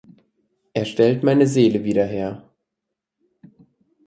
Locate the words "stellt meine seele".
0.85-1.83